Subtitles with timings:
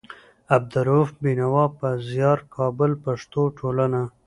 [0.03, 0.03] د
[0.55, 2.37] عبدالروف بېنوا په زيار.
[2.55, 4.01] کابل: پښتو ټولنه